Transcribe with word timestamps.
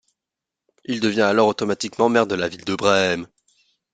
Il 0.85 0.99
devient 0.99 1.21
alors 1.21 1.47
automatiquement 1.47 2.09
maire 2.09 2.25
de 2.25 2.33
la 2.33 2.47
ville 2.47 2.65
de 2.65 2.73
Brême. 2.73 3.27